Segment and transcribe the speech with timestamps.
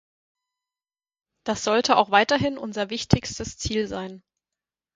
[1.45, 4.23] Das sollte auch weiterhin unser wichtigstes Ziel sein.